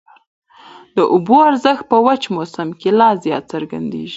د 0.95 0.97
اوبو 1.13 1.37
ارزښت 1.49 1.83
په 1.91 1.97
وچ 2.07 2.23
موسم 2.35 2.67
کي 2.79 2.89
لا 2.99 3.09
زیات 3.23 3.43
څرګندېږي. 3.53 4.09